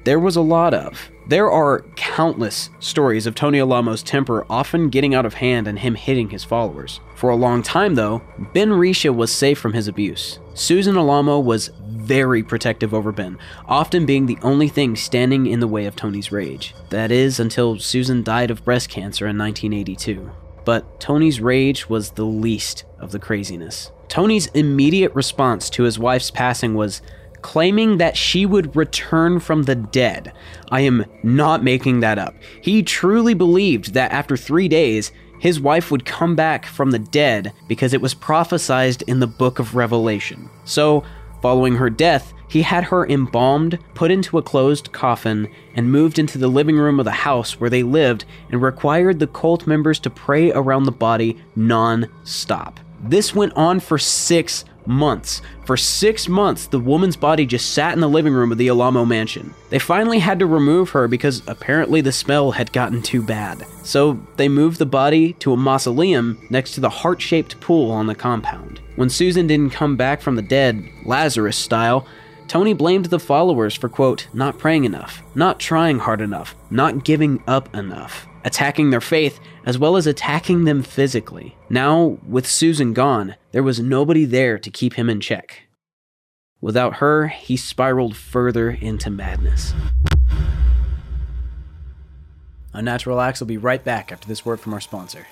there 0.04 0.20
was 0.20 0.36
a 0.36 0.42
lot 0.42 0.74
of. 0.74 1.10
There 1.28 1.52
are 1.52 1.86
countless 1.98 2.70
stories 2.80 3.26
of 3.26 3.36
Tony 3.36 3.60
Alamo's 3.60 4.02
temper 4.02 4.46
often 4.50 4.90
getting 4.90 5.14
out 5.14 5.26
of 5.26 5.34
hand 5.34 5.68
and 5.68 5.78
him 5.78 5.96
hitting 5.96 6.30
his 6.30 6.46
followers. 6.46 7.02
For 7.16 7.30
a 7.30 7.36
long 7.36 7.62
time, 7.62 7.96
though, 7.96 8.22
Ben 8.54 8.70
Risha 8.70 9.14
was 9.14 9.32
safe 9.32 9.60
from 9.60 9.74
his 9.74 9.90
abuse. 9.90 10.40
Susan 10.54 10.98
Alamo 10.98 11.40
was 11.40 11.72
very 11.88 12.42
protective 12.44 12.94
over 12.94 13.12
Ben, 13.12 13.38
often 13.68 14.06
being 14.06 14.26
the 14.26 14.38
only 14.42 14.70
thing 14.70 14.96
standing 14.96 15.48
in 15.48 15.60
the 15.60 15.68
way 15.68 15.86
of 15.86 15.96
Tony's 15.96 16.32
rage. 16.32 16.74
That 16.90 17.12
is, 17.12 17.40
until 17.40 17.78
Susan 17.78 18.24
died 18.24 18.50
of 18.50 18.64
breast 18.64 18.90
cancer 18.90 19.28
in 19.28 19.38
1982. 19.38 20.32
But 20.64 21.00
Tony's 21.00 21.42
rage 21.42 21.90
was 21.90 22.12
the 22.12 22.26
least 22.26 22.86
of 23.00 23.12
the 23.12 23.20
craziness. 23.20 23.92
Tony's 24.08 24.48
immediate 24.48 25.14
response 25.14 25.70
to 25.72 25.84
his 25.84 26.00
wife's 26.00 26.32
passing 26.32 26.74
was 26.74 27.02
claiming 27.42 27.98
that 27.98 28.18
she 28.18 28.46
would 28.46 28.76
return 28.76 29.40
from 29.40 29.64
the 29.64 29.76
dead. 29.76 30.34
I 30.72 30.82
am 30.82 31.06
not 31.24 31.64
making 31.64 32.00
that 32.02 32.20
up. 32.20 32.36
He 32.62 32.84
truly 32.84 33.34
believed 33.34 33.94
that 33.94 34.12
after 34.12 34.36
three 34.36 34.68
days, 34.68 35.12
his 35.40 35.60
wife 35.60 35.92
would 35.92 36.06
come 36.06 36.36
back 36.36 36.66
from 36.66 36.92
the 36.92 37.00
dead 37.00 37.54
because 37.68 37.94
it 37.94 38.02
was 38.02 38.14
prophesied 38.14 39.04
in 39.04 39.20
the 39.20 39.28
book 39.28 39.60
of 39.60 39.76
Revelation. 39.76 40.50
So, 40.66 41.04
following 41.42 41.76
her 41.76 41.90
death, 41.90 42.34
he 42.50 42.62
had 42.62 42.86
her 42.86 43.06
embalmed, 43.06 43.78
put 43.94 44.10
into 44.10 44.38
a 44.38 44.42
closed 44.42 44.92
coffin, 44.94 45.50
and 45.76 45.92
moved 45.92 46.18
into 46.18 46.38
the 46.38 46.48
living 46.48 46.78
room 46.78 47.00
of 47.00 47.06
the 47.06 47.12
house 47.12 47.60
where 47.60 47.70
they 47.70 47.84
lived 47.84 48.26
and 48.52 48.62
required 48.62 49.20
the 49.20 49.28
cult 49.28 49.68
members 49.68 50.00
to 50.00 50.10
pray 50.10 50.52
around 50.52 50.86
the 50.86 50.92
body 50.92 51.38
non 51.56 52.08
stop. 52.24 52.80
This 53.04 53.36
went 53.36 53.54
on 53.54 53.80
for 53.80 53.98
six 53.98 54.66
months. 54.88 55.42
For 55.66 55.78
six 55.78 56.28
months, 56.28 56.68
the 56.68 56.80
woman's 56.80 57.16
body 57.16 57.46
just 57.46 57.74
sat 57.74 57.94
in 57.94 58.00
the 58.00 58.10
living 58.10 58.34
room 58.34 58.52
of 58.52 58.58
the 58.58 58.70
Alamo 58.70 59.06
mansion. 59.06 59.54
They 59.70 59.80
finally 59.80 60.20
had 60.20 60.40
to 60.40 60.46
remove 60.46 60.92
her 60.92 61.08
because 61.08 61.44
apparently 61.48 62.02
the 62.02 62.12
smell 62.12 62.52
had 62.52 62.72
gotten 62.72 63.02
too 63.02 63.22
bad. 63.22 63.66
So 63.84 64.20
they 64.38 64.50
moved 64.50 64.80
the 64.80 64.86
body 64.86 65.34
to 65.34 65.54
a 65.54 65.58
mausoleum 65.58 66.38
next 66.50 66.72
to 66.72 66.82
the 66.82 66.90
heart 66.90 67.22
shaped 67.22 67.60
pool 67.60 67.92
on 67.92 68.08
the 68.08 68.16
compound. 68.16 68.80
When 68.96 69.10
Susan 69.10 69.48
didn't 69.48 69.74
come 69.74 69.96
back 69.96 70.22
from 70.22 70.36
the 70.36 70.42
dead, 70.42 70.84
Lazarus 71.06 71.58
style, 71.58 72.08
Tony 72.48 72.74
blamed 72.74 73.06
the 73.06 73.20
followers 73.20 73.76
for, 73.76 73.90
quote, 73.90 74.28
not 74.34 74.58
praying 74.58 74.86
enough, 74.86 75.22
not 75.36 75.60
trying 75.60 76.00
hard 76.00 76.22
enough, 76.22 76.56
not 76.70 77.04
giving 77.04 77.44
up 77.46 77.76
enough 77.76 78.26
attacking 78.48 78.92
their 78.92 79.02
faith, 79.02 79.42
as 79.66 79.78
well 79.78 79.98
as 79.98 80.08
attacking 80.08 80.64
them 80.64 80.82
physically. 80.82 81.58
Now, 81.70 82.18
with 82.26 82.48
Susan 82.48 82.94
gone, 82.94 83.36
there 83.52 83.62
was 83.62 83.82
nobody 83.82 84.24
there 84.24 84.58
to 84.58 84.72
keep 84.72 84.94
him 84.94 85.10
in 85.10 85.20
check. 85.20 85.64
Without 86.62 86.96
her, 86.96 87.28
he 87.28 87.58
spiraled 87.58 88.16
further 88.16 88.70
into 88.72 89.10
madness. 89.10 89.74
Unnatural 92.74 93.20
Acts 93.20 93.42
will 93.42 93.48
be 93.48 93.58
right 93.58 93.84
back 93.84 94.14
after 94.14 94.30
this 94.30 94.46
word 94.46 94.62
from 94.62 94.74
our 94.74 94.80
sponsor. 94.80 95.28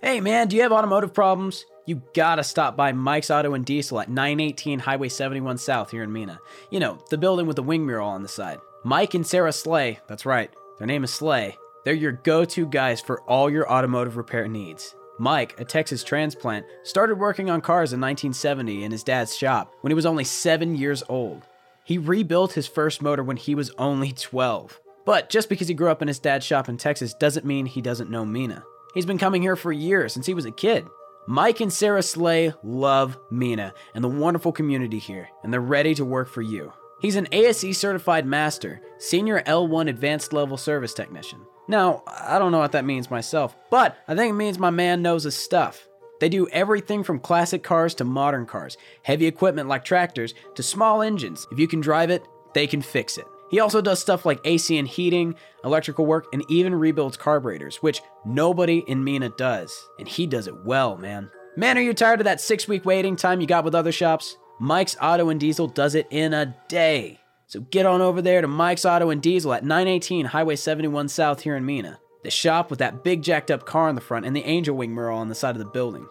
Hey 0.00 0.20
man, 0.20 0.46
do 0.46 0.56
you 0.56 0.62
have 0.62 0.72
automotive 0.72 1.12
problems? 1.12 1.64
You 1.86 2.02
gotta 2.14 2.44
stop 2.44 2.76
by 2.76 2.92
Mike's 2.92 3.30
Auto 3.30 3.54
and 3.54 3.66
Diesel 3.66 4.00
at 4.00 4.08
918 4.08 4.78
Highway 4.78 5.08
71 5.08 5.58
South 5.58 5.90
here 5.90 6.04
in 6.04 6.12
Mena. 6.12 6.38
You 6.70 6.78
know, 6.78 6.98
the 7.10 7.18
building 7.18 7.46
with 7.46 7.56
the 7.56 7.62
wing 7.64 7.84
mural 7.84 8.08
on 8.08 8.22
the 8.22 8.28
side. 8.28 8.60
Mike 8.84 9.14
and 9.14 9.26
Sarah 9.26 9.52
Slay, 9.52 9.98
that's 10.06 10.24
right, 10.24 10.50
their 10.78 10.86
name 10.86 11.04
is 11.04 11.12
Slay, 11.12 11.56
they're 11.84 11.94
your 11.94 12.12
go 12.12 12.44
to 12.44 12.66
guys 12.66 13.00
for 13.00 13.22
all 13.22 13.50
your 13.50 13.70
automotive 13.70 14.16
repair 14.16 14.48
needs. 14.48 14.94
Mike, 15.18 15.58
a 15.60 15.64
Texas 15.64 16.02
transplant, 16.02 16.64
started 16.82 17.18
working 17.18 17.50
on 17.50 17.60
cars 17.60 17.92
in 17.92 18.00
1970 18.00 18.84
in 18.84 18.90
his 18.90 19.04
dad's 19.04 19.36
shop 19.36 19.74
when 19.82 19.90
he 19.90 19.94
was 19.94 20.06
only 20.06 20.24
seven 20.24 20.74
years 20.74 21.02
old. 21.08 21.42
He 21.84 21.98
rebuilt 21.98 22.54
his 22.54 22.66
first 22.66 23.02
motor 23.02 23.22
when 23.22 23.36
he 23.36 23.54
was 23.54 23.70
only 23.78 24.12
12. 24.12 24.80
But 25.04 25.28
just 25.28 25.48
because 25.48 25.68
he 25.68 25.74
grew 25.74 25.90
up 25.90 26.02
in 26.02 26.08
his 26.08 26.18
dad's 26.18 26.46
shop 26.46 26.68
in 26.68 26.76
Texas 26.76 27.14
doesn't 27.14 27.44
mean 27.44 27.66
he 27.66 27.82
doesn't 27.82 28.10
know 28.10 28.24
Mena. 28.24 28.64
He's 28.94 29.06
been 29.06 29.18
coming 29.18 29.42
here 29.42 29.56
for 29.56 29.72
years 29.72 30.12
since 30.12 30.26
he 30.26 30.34
was 30.34 30.46
a 30.46 30.50
kid. 30.50 30.86
Mike 31.26 31.60
and 31.60 31.72
Sarah 31.72 32.02
Slay 32.02 32.52
love 32.62 33.18
Mena 33.30 33.74
and 33.94 34.02
the 34.02 34.08
wonderful 34.08 34.52
community 34.52 34.98
here, 34.98 35.28
and 35.42 35.52
they're 35.52 35.60
ready 35.60 35.94
to 35.94 36.04
work 36.04 36.28
for 36.28 36.42
you. 36.42 36.72
He's 37.00 37.16
an 37.16 37.28
ASE 37.30 37.78
certified 37.78 38.26
master, 38.26 38.80
senior 38.98 39.42
L1 39.42 39.88
advanced 39.88 40.32
level 40.32 40.56
service 40.56 40.92
technician. 40.92 41.40
Now, 41.70 42.02
I 42.08 42.40
don't 42.40 42.50
know 42.50 42.58
what 42.58 42.72
that 42.72 42.84
means 42.84 43.12
myself, 43.12 43.54
but 43.70 43.96
I 44.08 44.16
think 44.16 44.30
it 44.30 44.36
means 44.36 44.58
my 44.58 44.70
man 44.70 45.02
knows 45.02 45.22
his 45.22 45.36
stuff. 45.36 45.86
They 46.18 46.28
do 46.28 46.48
everything 46.48 47.04
from 47.04 47.20
classic 47.20 47.62
cars 47.62 47.94
to 47.94 48.04
modern 48.04 48.44
cars, 48.46 48.76
heavy 49.04 49.26
equipment 49.26 49.68
like 49.68 49.84
tractors 49.84 50.34
to 50.56 50.64
small 50.64 51.00
engines. 51.00 51.46
If 51.52 51.60
you 51.60 51.68
can 51.68 51.80
drive 51.80 52.10
it, 52.10 52.26
they 52.54 52.66
can 52.66 52.82
fix 52.82 53.18
it. 53.18 53.24
He 53.52 53.60
also 53.60 53.80
does 53.80 54.00
stuff 54.00 54.26
like 54.26 54.40
AC 54.44 54.76
and 54.76 54.88
heating, 54.88 55.36
electrical 55.62 56.06
work, 56.06 56.26
and 56.32 56.44
even 56.50 56.74
rebuilds 56.74 57.16
carburetors, 57.16 57.76
which 57.76 58.02
nobody 58.26 58.78
in 58.88 59.04
Mena 59.04 59.28
does. 59.28 59.72
And 60.00 60.08
he 60.08 60.26
does 60.26 60.48
it 60.48 60.64
well, 60.64 60.96
man. 60.96 61.30
Man, 61.56 61.78
are 61.78 61.82
you 61.82 61.94
tired 61.94 62.18
of 62.18 62.24
that 62.24 62.40
six 62.40 62.66
week 62.66 62.84
waiting 62.84 63.14
time 63.14 63.40
you 63.40 63.46
got 63.46 63.62
with 63.62 63.76
other 63.76 63.92
shops? 63.92 64.36
Mike's 64.58 64.96
Auto 65.00 65.28
and 65.28 65.38
Diesel 65.38 65.68
does 65.68 65.94
it 65.94 66.08
in 66.10 66.34
a 66.34 66.56
day. 66.66 67.20
So 67.50 67.58
get 67.58 67.84
on 67.84 68.00
over 68.00 68.22
there 68.22 68.40
to 68.40 68.46
Mike's 68.46 68.84
Auto 68.84 69.10
and 69.10 69.20
Diesel 69.20 69.52
at 69.52 69.64
918 69.64 70.26
Highway 70.26 70.54
71 70.54 71.08
South 71.08 71.40
here 71.40 71.56
in 71.56 71.66
Mena. 71.66 71.98
The 72.22 72.30
shop 72.30 72.70
with 72.70 72.78
that 72.78 73.02
big 73.02 73.22
jacked 73.22 73.50
up 73.50 73.66
car 73.66 73.88
in 73.88 73.96
the 73.96 74.00
front 74.00 74.24
and 74.24 74.36
the 74.36 74.44
angel 74.44 74.76
wing 74.76 74.94
mural 74.94 75.18
on 75.18 75.28
the 75.28 75.34
side 75.34 75.56
of 75.56 75.58
the 75.58 75.64
building. 75.64 76.06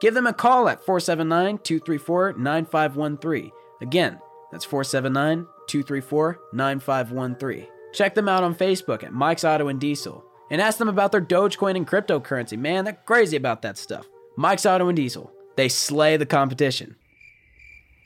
Give 0.00 0.14
them 0.14 0.28
a 0.28 0.32
call 0.32 0.68
at 0.68 0.86
479 0.86 1.58
234 1.64 2.34
9513. 2.34 3.50
Again, 3.80 4.20
that's 4.52 4.64
479 4.64 5.48
234 5.66 6.38
9513. 6.52 7.66
Check 7.92 8.14
them 8.14 8.28
out 8.28 8.44
on 8.44 8.54
Facebook 8.54 9.02
at 9.02 9.12
Mike's 9.12 9.42
Auto 9.42 9.66
and 9.66 9.80
Diesel 9.80 10.24
and 10.48 10.60
ask 10.60 10.78
them 10.78 10.88
about 10.88 11.10
their 11.10 11.20
Dogecoin 11.20 11.74
and 11.74 11.88
cryptocurrency. 11.88 12.56
Man, 12.56 12.84
they're 12.84 13.00
crazy 13.04 13.36
about 13.36 13.62
that 13.62 13.78
stuff. 13.78 14.06
Mike's 14.36 14.64
Auto 14.64 14.86
and 14.86 14.94
Diesel. 14.94 15.32
They 15.56 15.68
slay 15.68 16.16
the 16.16 16.24
competition. 16.24 16.94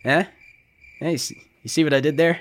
Eh? 0.07 0.25
Hey, 1.00 1.12
you 1.12 1.68
see 1.68 1.85
what 1.85 1.92
I 1.92 2.00
did 2.00 2.16
there? 2.16 2.40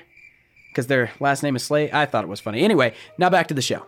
Because 0.78 0.86
their 0.86 1.10
last 1.18 1.42
name 1.42 1.56
is 1.56 1.64
Slay? 1.64 1.90
I 1.90 2.06
thought 2.06 2.22
it 2.22 2.28
was 2.28 2.38
funny. 2.38 2.62
Anyway, 2.62 2.94
now 3.18 3.28
back 3.28 3.48
to 3.48 3.54
the 3.54 3.60
show. 3.60 3.84